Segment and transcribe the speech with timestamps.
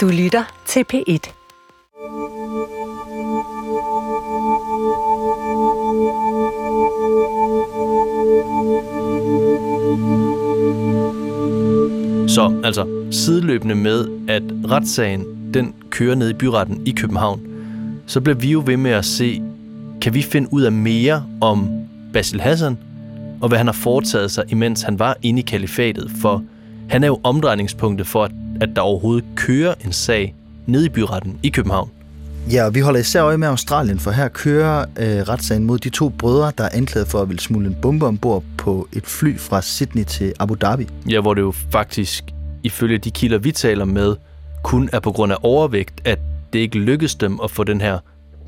[0.00, 1.32] Du lytter til P1.
[12.28, 17.40] Så altså, sideløbende med, at retssagen den kører ned i byretten i København,
[18.06, 19.42] så bliver vi jo ved med at se,
[20.02, 21.70] kan vi finde ud af mere om
[22.12, 22.78] Basil Hassan,
[23.40, 26.44] og hvad han har foretaget sig, imens han var inde i kalifatet, for
[26.88, 30.34] han er jo omdrejningspunktet for, at, at der overhovedet kører en sag
[30.66, 31.90] ned i byretten i København.
[32.52, 35.90] Ja, og vi holder især øje med Australien, for her kører øh, retssagen mod de
[35.90, 39.38] to brødre, der er anklaget for at ville smule en bombe ombord på et fly
[39.38, 40.88] fra Sydney til Abu Dhabi.
[41.10, 42.24] Ja, hvor det jo faktisk,
[42.62, 44.16] ifølge de kilder, vi taler med,
[44.62, 46.18] kun er på grund af overvægt, at
[46.52, 47.98] det ikke lykkedes dem at få den her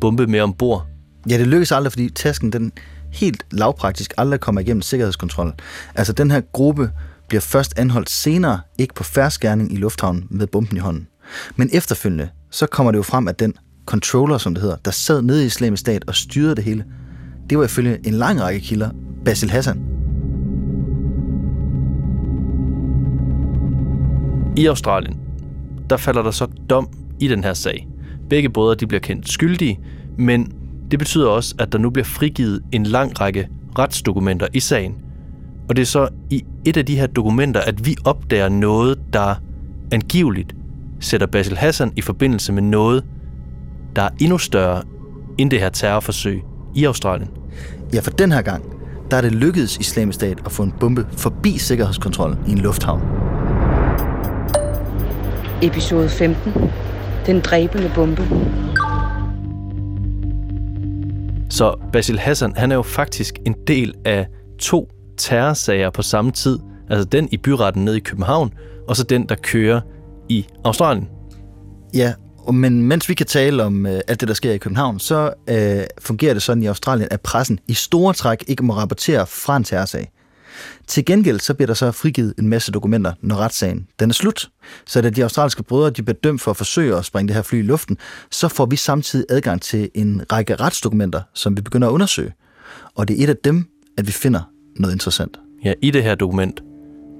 [0.00, 0.86] bombe med ombord.
[1.30, 2.72] Ja, det lykkedes aldrig, fordi tasken den
[3.12, 5.54] helt lavpraktisk aldrig kommer igennem sikkerhedskontrollen.
[5.94, 6.90] Altså, den her gruppe
[7.28, 11.08] bliver først anholdt senere, ikke på færdskærning i lufthavnen med bomben i hånden.
[11.56, 13.54] Men efterfølgende, så kommer det jo frem, at den
[13.86, 16.84] controller, som det hedder, der sad nede i islamisk stat og styrede det hele,
[17.50, 18.90] det var ifølge en lang række kilder
[19.24, 19.80] Basil Hassan.
[24.56, 25.20] I Australien,
[25.90, 26.88] der falder der så dom
[27.20, 27.88] i den her sag.
[28.30, 29.80] Begge brødre de bliver kendt skyldige,
[30.18, 30.52] men
[30.90, 34.94] det betyder også, at der nu bliver frigivet en lang række retsdokumenter i sagen.
[35.68, 39.34] Og det er så i et af de her dokumenter, at vi opdager noget, der
[39.92, 40.54] angiveligt
[41.00, 43.04] sætter Basil Hassan i forbindelse med noget,
[43.96, 44.82] der er endnu større
[45.38, 46.42] end det her terrorforsøg
[46.74, 47.30] i Australien.
[47.94, 48.64] Ja, for den her gang,
[49.10, 53.02] der er det lykkedes islamisk stat at få en bombe forbi sikkerhedskontrollen i en lufthavn.
[55.62, 56.52] Episode 15.
[57.26, 58.22] Den dræbende bombe.
[61.50, 64.26] Så Basil Hassan, han er jo faktisk en del af
[64.58, 66.58] to terrorsager på samme tid.
[66.90, 68.52] Altså den i byretten nede i København,
[68.88, 69.80] og så den, der kører
[70.28, 71.08] i Australien.
[71.94, 72.12] Ja,
[72.52, 75.84] men mens vi kan tale om øh, alt det, der sker i København, så øh,
[75.98, 79.64] fungerer det sådan i Australien, at pressen i store træk ikke må rapportere fra en
[79.64, 80.12] terrorsag.
[80.86, 84.48] Til gengæld så bliver der så frigivet en masse dokumenter, når retssagen den er slut.
[84.86, 87.42] Så da de australske brødre de bliver dømt for at forsøge at springe det her
[87.42, 87.98] fly i luften,
[88.30, 92.32] så får vi samtidig adgang til en række retsdokumenter, som vi begynder at undersøge.
[92.94, 93.68] Og det er et af dem,
[93.98, 94.40] at vi finder
[94.80, 95.40] noget interessant.
[95.64, 96.62] Ja, i det her dokument,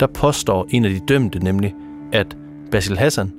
[0.00, 1.74] der påstår en af de dømte nemlig,
[2.12, 2.36] at
[2.70, 3.32] Basil Hassan,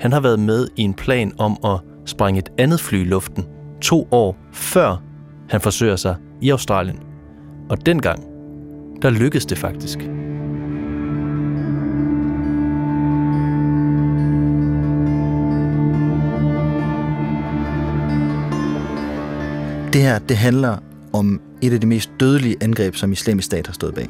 [0.00, 3.44] han har været med i en plan om at sprænge et andet fly i luften
[3.80, 5.02] to år før
[5.48, 6.98] han forsøger sig i Australien.
[7.68, 8.22] Og dengang,
[9.02, 9.98] der lykkedes det faktisk.
[19.92, 20.76] Det her, det handler
[21.12, 24.08] om et af de mest dødelige angreb, som islamisk stat har stået bag.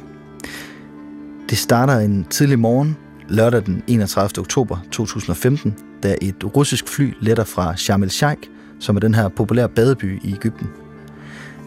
[1.49, 2.97] Det starter en tidlig morgen,
[3.29, 4.39] lørdag den 31.
[4.39, 8.41] oktober 2015, da et russisk fly letter fra Sharm el-Sheikh,
[8.79, 10.67] som er den her populære badeby i Ægypten.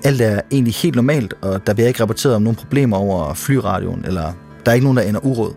[0.05, 4.05] Alt er egentlig helt normalt, og der bliver ikke rapporteret om nogen problemer over flyradioen,
[4.05, 4.33] eller
[4.65, 5.55] der er ikke nogen, der ender uråd.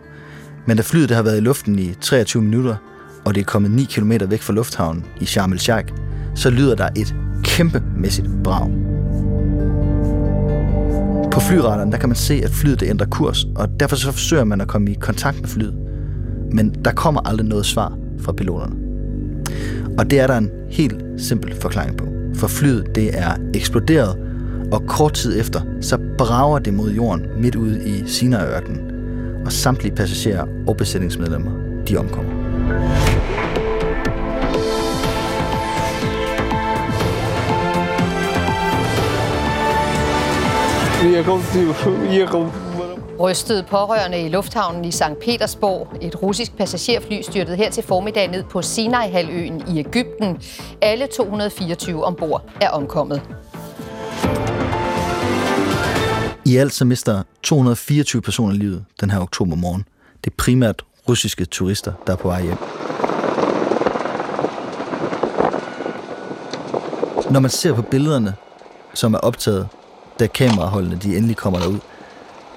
[0.66, 2.76] Men da flyet det har været i luften i 23 minutter,
[3.24, 5.94] og det er kommet 9 km væk fra lufthavnen i Sharm el-Sheikh,
[6.34, 8.93] så lyder der et kæmpemæssigt brag.
[11.48, 14.60] Flyradaren der kan man se, at flyet det ændrer kurs, og derfor så forsøger man
[14.60, 15.74] at komme i kontakt med flyet.
[16.52, 18.76] Men der kommer aldrig noget svar fra piloterne.
[19.98, 22.06] Og det er der en helt simpel forklaring på.
[22.34, 24.16] For flyet det er eksploderet,
[24.72, 28.80] og kort tid efter, så brager det mod jorden midt ude i Sinaiørkenen,
[29.46, 31.50] Og samtlige passagerer og besætningsmedlemmer,
[31.88, 32.32] de omkommer.
[43.20, 45.02] Rystede pårørende i lufthavnen i St.
[45.24, 45.88] Petersborg.
[46.00, 50.38] Et russisk passagerfly styrtede her til formiddag ned på Sinai-halvøen i Ægypten.
[50.82, 53.22] Alle 224 ombord er omkommet.
[56.44, 59.84] I alt så mister 224 personer livet den her oktober morgen.
[60.24, 62.56] Det er primært russiske turister, der er på vej hjem.
[67.30, 68.34] Når man ser på billederne,
[68.94, 69.68] som er optaget,
[70.20, 71.78] da kameraholdene de endelig kommer derud,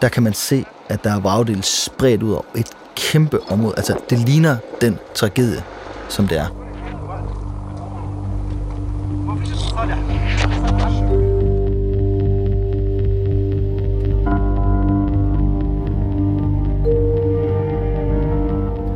[0.01, 3.73] der kan man se, at der er vragdele spredt ud over et kæmpe område.
[3.77, 5.63] Altså, det ligner den tragedie,
[6.09, 6.47] som det er.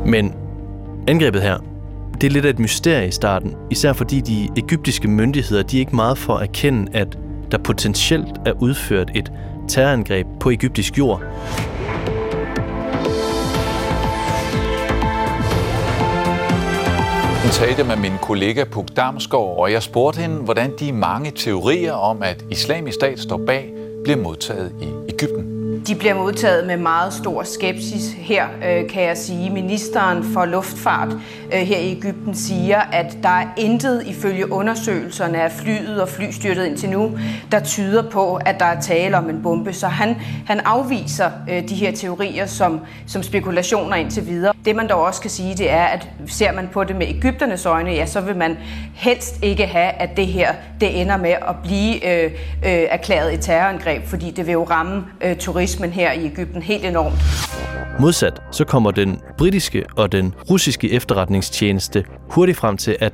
[0.06, 0.34] Men
[1.08, 1.58] angrebet her,
[2.22, 5.80] det er lidt af et mysterie i starten, især fordi de egyptiske myndigheder, de er
[5.80, 7.18] ikke meget for at erkende, at
[7.51, 9.31] der potentielt er udført et
[9.68, 11.21] terrorangreb på egyptisk jord.
[17.62, 21.94] talte jeg med min kollega Puk Damsgaard, og jeg spurgte hende, hvordan de mange teorier
[21.94, 25.50] om, at islamisk stat står bag, bliver modtaget i Ægypten.
[25.88, 29.50] De bliver modtaget med meget stor skepsis her, øh, kan jeg sige.
[29.50, 31.07] Ministeren for Luftfart
[31.54, 36.66] øh, her i Ægypten siger, at der er intet ifølge undersøgelserne af flyet og flystyrtet
[36.66, 37.18] indtil nu,
[37.51, 39.74] der tyder på, at der er tale om en bombe.
[39.74, 44.54] Så han, han afviser øh, de her teorier som, som spekulationer indtil videre.
[44.66, 47.66] Det man dog også kan sige, det er, at ser man på det med Ægypternes
[47.66, 48.57] øjne, ja, så vil man
[48.94, 52.31] helst ikke have, at det her det ender med at blive øh,
[52.66, 55.36] øh, erklæret et terrorangreb, fordi det vil jo ramme øh,
[55.72, 57.16] turismen her i Ægypten helt enormt.
[58.00, 63.14] Modsat så kommer den britiske og den russiske efterretningstjeneste hurtigt frem til, at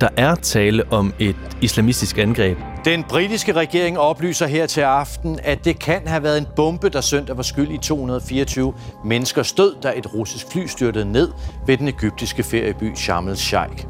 [0.00, 2.58] der er tale om et islamistisk angreb.
[2.84, 7.00] Den britiske regering oplyser her til aften, at det kan have været en bombe, der
[7.00, 8.74] søndag var skyld i 224
[9.04, 11.28] menneskers død, da et russisk fly styrtede ned
[11.66, 13.86] ved den egyptiske ferieby Sharm el-Sheikh.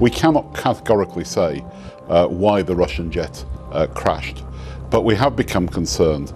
[0.00, 1.56] We cannot categorically say
[2.10, 4.36] uh, why the Russian jet uh, crashed,
[4.94, 6.28] but we have become concerned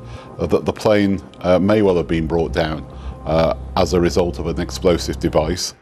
[0.53, 2.79] that the plane uh, may well have been brought down
[3.27, 5.75] uh, as a result of an explosive device.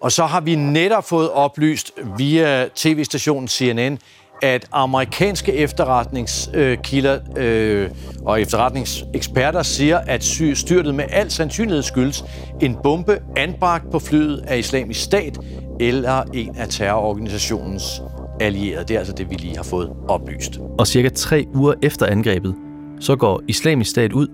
[0.00, 3.98] Og så har vi netop fået oplyst via tv-stationen CNN,
[4.42, 7.90] at amerikanske efterretningskilder øh,
[8.24, 10.24] og efterretningseksperter siger, at
[10.54, 12.24] styrtet med al sandsynlighed skyldes
[12.60, 15.38] en bombe anbragt på flyet af islamisk stat
[15.80, 18.02] eller en af terrororganisationens
[18.40, 18.84] allierede.
[18.88, 20.60] Det er altså det, vi lige har fået oplyst.
[20.78, 22.54] Og cirka tre uger efter angrebet,
[23.00, 24.28] så går islamisk stat ud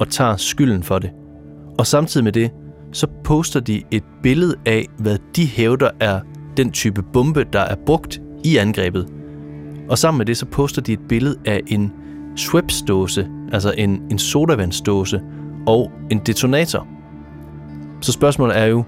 [0.00, 1.10] og tager skylden for det.
[1.78, 2.50] Og samtidig med det,
[2.92, 6.20] så poster de et billede af, hvad de hævder er
[6.56, 9.08] den type bombe, der er brugt i angrebet.
[9.88, 11.92] Og sammen med det, så poster de et billede af en
[12.36, 15.20] Schweppes-dåse, altså en, en sodavandsdåse,
[15.66, 16.86] og en detonator.
[18.00, 18.84] Så spørgsmålet er jo,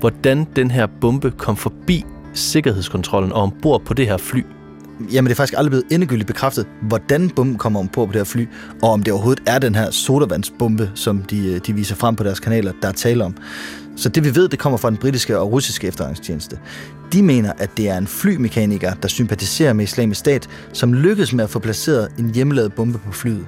[0.00, 2.04] hvordan den her bombe kom forbi
[2.38, 4.42] sikkerhedskontrollen og ombord på det her fly.
[5.12, 8.24] Jamen, det er faktisk aldrig blevet endegyldigt bekræftet, hvordan bomben kommer ombord på det her
[8.24, 8.48] fly,
[8.82, 12.24] og om det overhovedet er den her sodavandsbombe, som de, øh, de viser frem på
[12.24, 13.34] deres kanaler, der er tale om.
[13.96, 16.58] Så det vi ved, det kommer fra den britiske og russiske efterretningstjeneste.
[17.12, 21.44] De mener, at det er en flymekaniker, der sympatiserer med islamisk stat, som lykkedes med
[21.44, 23.46] at få placeret en hjemmelavet bombe på flyet.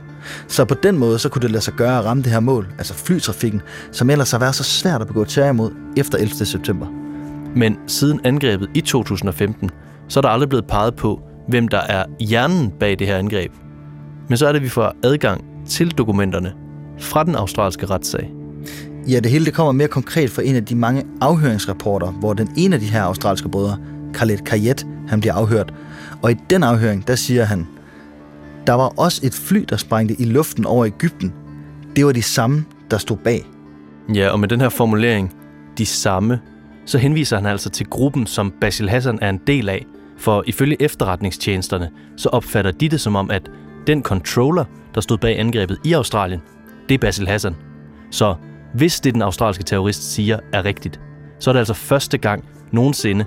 [0.48, 2.66] Så på den måde, så kunne det lade sig gøre at ramme det her mål,
[2.78, 3.62] altså flytrafikken,
[3.92, 6.34] som ellers har været så svært at begå terror imod efter 11.
[6.34, 6.99] september.
[7.56, 9.70] Men siden angrebet i 2015,
[10.08, 13.52] så er der aldrig blevet peget på, hvem der er hjernen bag det her angreb.
[14.28, 16.52] Men så er det, at vi får adgang til dokumenterne
[16.98, 18.30] fra den australske retssag.
[19.08, 22.48] Ja, det hele det kommer mere konkret fra en af de mange afhøringsrapporter, hvor den
[22.56, 23.78] ene af de her australske brødre,
[24.14, 25.74] Khaled Kayet, han bliver afhørt.
[26.22, 27.66] Og i den afhøring, der siger han,
[28.66, 31.32] der var også et fly, der sprængte i luften over Ægypten.
[31.96, 33.46] Det var de samme, der stod bag.
[34.14, 35.34] Ja, og med den her formulering,
[35.78, 36.40] de samme,
[36.86, 39.86] så henviser han altså til gruppen, som Basil Hassan er en del af.
[40.18, 43.50] For ifølge efterretningstjenesterne, så opfatter de det som om, at
[43.86, 46.40] den controller, der stod bag angrebet i Australien,
[46.88, 47.56] det er Basil Hassan.
[48.10, 48.34] Så
[48.74, 51.00] hvis det, den australske terrorist siger, er rigtigt,
[51.38, 53.24] så er det altså første gang nogensinde,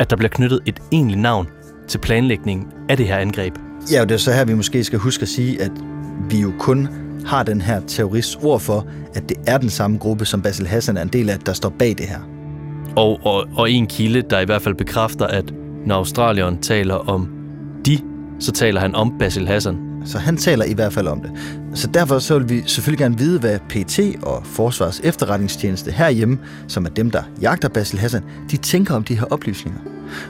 [0.00, 1.48] at der bliver knyttet et egentligt navn
[1.88, 3.54] til planlægningen af det her angreb.
[3.92, 5.72] Ja, og det er så her, vi måske skal huske at sige, at
[6.30, 6.88] vi jo kun
[7.26, 10.96] har den her terrorists ord for, at det er den samme gruppe, som Basil Hassan
[10.96, 12.33] er en del af, der står bag det her.
[12.96, 15.54] Og, og, og en kilde, der i hvert fald bekræfter, at
[15.86, 17.28] når Australien taler om
[17.86, 17.98] de,
[18.38, 19.76] så taler han om Basil Hassan.
[20.04, 21.30] Så han taler i hvert fald om det.
[21.74, 26.38] Så derfor så vil vi selvfølgelig gerne vide, hvad PT og Forsvars efterretningstjeneste herhjemme,
[26.68, 29.80] som er dem, der jagter Basil Hassan, de tænker om de her oplysninger.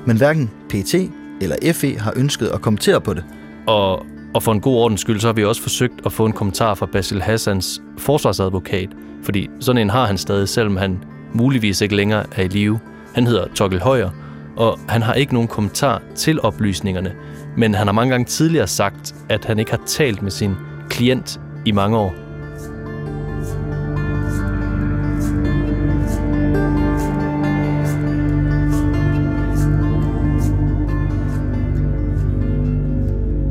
[0.07, 0.95] Men hverken PT
[1.41, 3.25] eller FE har ønsket at kommentere på det.
[3.67, 6.33] Og, og for en god ordens skyld, så har vi også forsøgt at få en
[6.33, 8.89] kommentar fra Basil Hassans forsvarsadvokat,
[9.23, 10.99] fordi sådan en har han stadig, selvom han
[11.35, 12.81] muligvis ikke længere er i live.
[13.15, 14.11] Han hedder Torkel Højer,
[14.57, 17.13] og han har ikke nogen kommentar til oplysningerne,
[17.57, 20.55] men han har mange gange tidligere sagt, at han ikke har talt med sin
[20.91, 22.15] klient i mange år.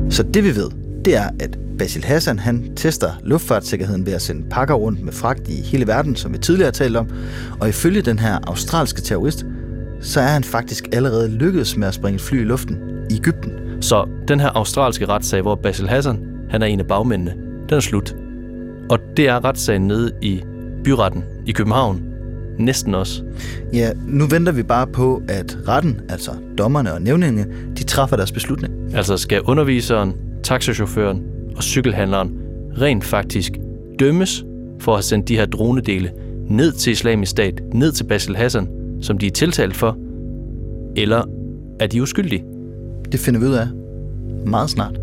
[0.09, 0.69] Så det vi ved,
[1.05, 5.47] det er, at Basil Hassan han tester luftfartssikkerheden ved at sende pakker rundt med fragt
[5.49, 7.09] i hele verden, som vi tidligere har talt om.
[7.59, 9.45] Og ifølge den her australske terrorist,
[10.01, 12.77] så er han faktisk allerede lykkedes med at springe et fly i luften
[13.09, 13.51] i Ægypten.
[13.81, 17.31] Så den her australske retssag, hvor Basil Hassan han er en af bagmændene,
[17.69, 18.15] den er slut.
[18.89, 20.43] Og det er retssagen nede i
[20.83, 22.01] byretten i København.
[22.59, 23.23] Næsten også.
[23.73, 27.45] Ja, nu venter vi bare på, at retten, altså dommerne og nævningene,
[27.77, 28.73] de træffer deres beslutning.
[28.95, 30.13] Altså skal underviseren,
[30.43, 32.31] taxachaufføren og cykelhandleren
[32.81, 33.53] rent faktisk
[33.99, 34.45] dømmes
[34.79, 36.11] for at have sendt de her dronedele
[36.49, 38.67] ned til islamisk stat, ned til Basil Hassan,
[39.01, 39.97] som de er tiltalt for,
[40.95, 41.25] Eller
[41.79, 42.43] er de uskyldige?
[43.11, 43.67] Det finder vi ud af
[44.45, 45.02] meget snart.